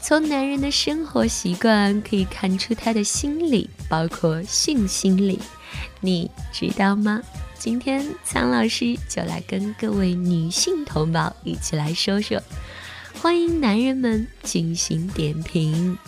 [0.00, 5.38] 从男人的生活习惯可以看出他的心理，包括性心理，
[6.00, 7.20] 你知道吗？
[7.58, 12.40] 今天苍老师就来跟各位女性同胞一起来说说，
[13.20, 15.98] 欢迎男人们进行点评。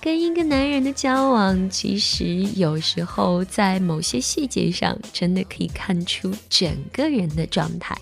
[0.00, 7.96] 跟一个男人的交往，其实有时候在某些细节上，真的可以看出整个人的状态。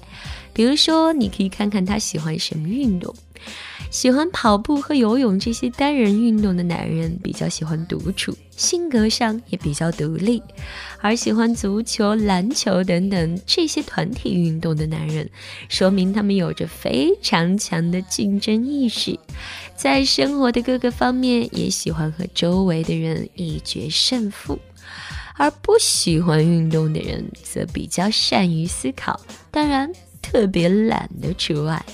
[0.55, 3.14] 比如说，你可以看看他喜欢什么运动。
[3.90, 10.40] 喜欢跑步和游泳这些单人运动的男人比较喜欢独处，性格上也比较独立；
[11.00, 15.28] 而喜欢足球、篮球等等这些团体运动的男人，
[15.69, 19.19] 说明他们有着非常强的竞争意识，
[19.75, 24.56] 在生活的各个方面也喜欢和周围的人一决胜负；
[25.36, 29.91] 而不喜欢运动的人则比较善于思考，当然
[30.22, 31.84] 特别懒的除外。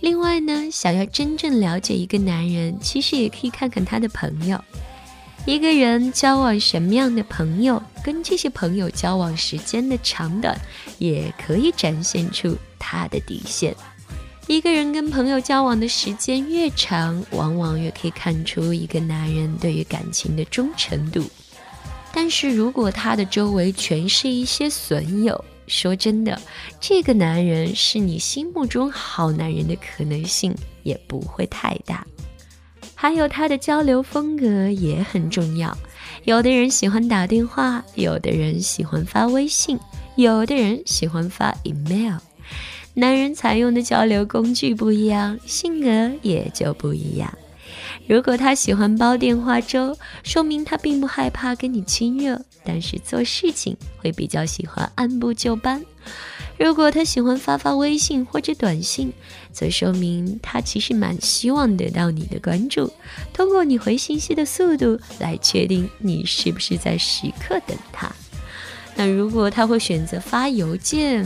[0.00, 4.62] 另外呢，想要真正了解一个男人，其实也可以看看他的朋友。
[5.44, 10.58] 一个人交往什么样的朋友，跟这些朋友交往时间的长短，
[10.98, 13.74] 也可以展现出他的底线。
[14.46, 21.24] 一个人跟朋友交往的时间越长，往往越可以看出一个男人对于感情的忠诚度。
[22.12, 26.40] 但是如果他的周围全是一些损友，说真的，
[26.80, 32.06] 这个男人是你心目中好男人的可能性也不会太大。
[32.94, 35.76] 还有他的交流风格也很重要，
[36.24, 39.78] 有的人喜欢打电话，有的人喜欢发微信，
[40.16, 42.16] 有的人喜欢发 email。
[42.94, 47.32] 男人采用的交流工具不一样，性格也就不一样。
[48.06, 55.84] 如果他喜欢煲电话粥，说明他并不害怕跟你亲热，但是做事情会比较喜欢按部就班。
[56.58, 59.12] 如果他喜欢发发微信或者短信，
[59.52, 62.92] 则说明他其实蛮希望得到你的关注，
[63.32, 68.10] 通过你回信息的速度来确定你是不是在时刻等他。
[68.96, 71.24] 那如果他会选择发邮件，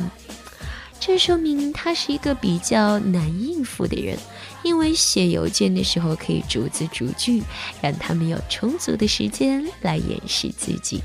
[1.05, 4.17] 这说明他是一个比较难应付的人。
[4.63, 7.43] 因为写邮件的时候可以逐字逐句，
[7.81, 11.03] 让他们有充足的时间来掩饰自己。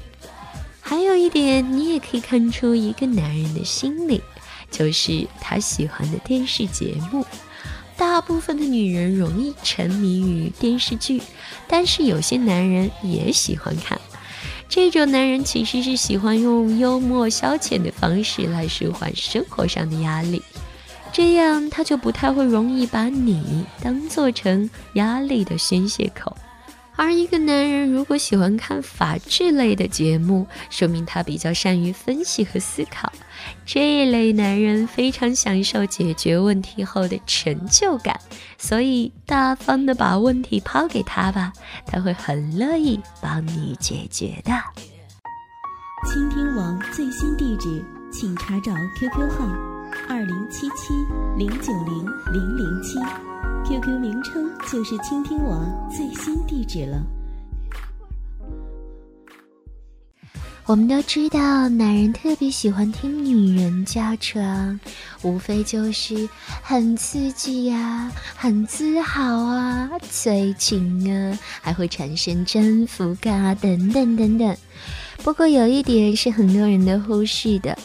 [0.79, 4.21] 还有一点，你也可以看出一个男人的心理，
[4.69, 7.25] 就是他喜欢的电视节目。
[7.97, 11.19] 大部分的女人容易沉迷于电视剧，
[11.67, 13.99] 但是有些男人也喜欢看。
[14.69, 20.41] 这种男人其实是喜欢用幽默消遣的方式来舒缓生活上的压力。
[21.11, 26.35] 这样他就不太会容易把你当做成压力的宣泄口，
[26.97, 33.11] 而一个男人如果喜欢看法制类的节目，说明他比较善于分析和思考。
[33.65, 38.19] 这一类男人非常享受解决问题后的成就感，
[38.57, 41.53] 所以大方的把问题抛给他吧，
[41.85, 44.51] 他会很乐意帮你解决的。
[46.11, 49.47] 倾听网最新地址，请查找 QQ 号。
[50.09, 50.93] 二零七七
[51.37, 52.99] 零九零零零七
[53.67, 57.03] ，QQ 名称就是倾听我最新地址了。
[60.65, 64.77] 我们都知道，男人特别喜欢听女人叫床，
[65.21, 66.27] 无非就是
[66.61, 74.57] 很刺激呀、很自豪啊、催情啊，还会产生征服感啊，等等等等。
[75.23, 77.77] 不过有一点是很多人都忽视的。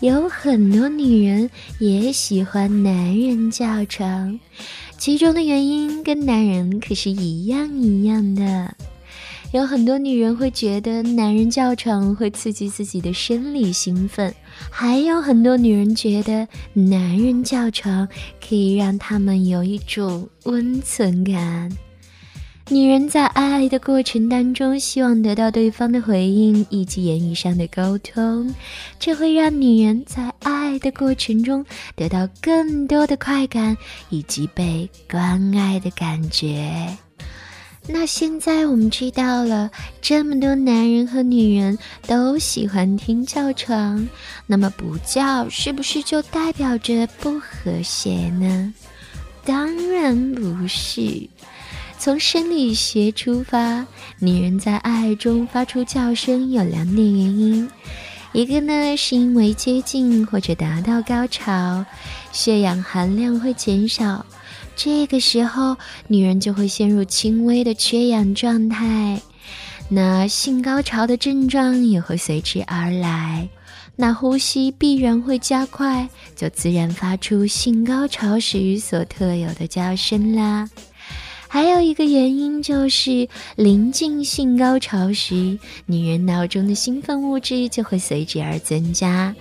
[0.00, 4.40] 有很多女人也喜欢男人叫床，
[5.02, 8.72] 其中的原因跟男人可是一样一样的。
[9.50, 14.32] 有很多女人会觉得男人叫床会刺激自己的生理兴奋，
[14.70, 18.06] 还有很多女人觉得男人叫床
[18.40, 21.68] 可以让他们有一种温存感。
[22.68, 28.54] 女人在爱的过程当中，希望得到对方的回应以及言语上的沟通，
[28.98, 31.66] 这会让女人在爱的过程中
[31.96, 33.76] 得到更多的快感
[34.08, 36.96] 以及被关爱的感觉。
[37.88, 39.68] 那现在我们知道了，
[40.00, 41.76] 这么多男人和女人
[42.06, 44.08] 都喜欢听叫床，
[44.46, 48.72] 那么不叫是不是就代表着不和谐呢？
[49.44, 51.28] 当然不是。
[52.02, 53.86] 从生理学出发，
[54.18, 57.70] 女人在爱中发出叫声有两点原因，
[58.32, 61.86] 一个呢是因为接近或者达到高潮，
[62.32, 64.26] 血氧含量会减少，
[64.74, 65.76] 这个时候
[66.08, 69.22] 女人就会陷入轻微的缺氧状态，
[69.88, 73.48] 那性高潮的症状也会随之而来。
[73.94, 80.68] 那呼吸必然会加快，就自然发出性高潮时所特有的叫声啦。
[81.52, 89.36] 还有一个原因就是，临近性高潮时，女人脑中的兴奋物质就会随之而增加。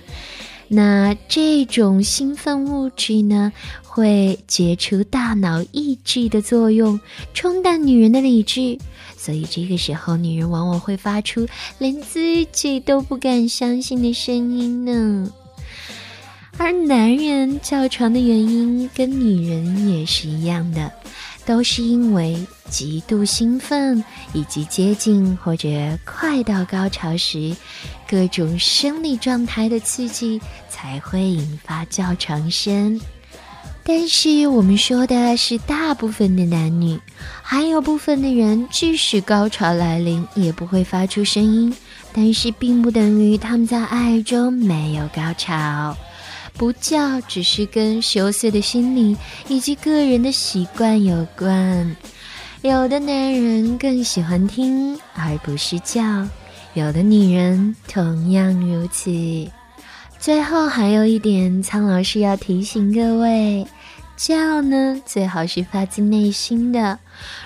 [0.68, 7.00] 那这种兴奋物质呢，会解除大脑抑制的作用，
[7.34, 8.78] 冲淡女人的理智。
[9.16, 11.48] 所以这个时候，女人往往会发出
[11.78, 15.32] 连自己都不敢相信的声音呢。
[16.58, 20.92] 而男人叫床的原因跟女人也是一样的，
[21.46, 24.04] 都是因为极度兴奋
[24.34, 25.68] 以及接近或者
[26.06, 27.56] 快到高潮时，
[28.10, 33.00] 各种生理状态的刺激才会引发叫床声。
[33.84, 37.00] 但是我们说的是大部分的男女，
[37.42, 41.76] 还有部分的人，即使高潮来临也不会发出声音，
[42.14, 45.98] 但是并不等于他们在爱中没有高潮。
[46.54, 49.18] 不叫只是跟羞涩的心理
[49.48, 51.96] 以及个人的习惯有关。
[52.62, 56.28] 有的男人更喜欢听而不是叫，
[56.76, 59.12] 有的女人同样如此。
[60.20, 63.66] 最后还有一点，苍老师要提醒各位：
[64.16, 67.00] 叫呢，最好是发自内心的。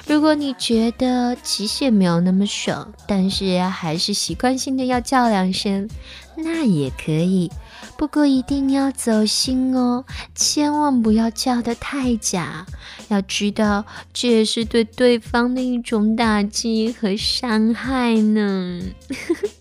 [0.05, 5.89] 如果你觉得其实也没有那么爽，但是还是习惯性的要叫两声，
[6.35, 7.49] 那也可以。
[7.97, 10.05] 不过一定要走心哦，
[10.35, 12.65] 千万不要叫得太假。
[13.07, 18.81] 要知道，这也是对对方的一种打击和伤害呢。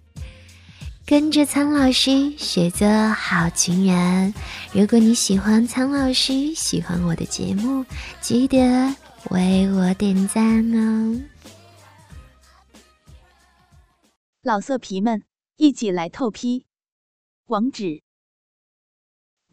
[1.06, 4.32] 跟着苍老师学做好情人。
[4.72, 7.84] 如果你喜欢苍老师，喜欢我的节目，
[8.22, 8.58] 记得
[9.30, 11.20] 为我点赞哦！
[14.42, 15.22] 老色皮们，
[15.56, 16.64] 一起来透批！
[17.48, 18.02] 网址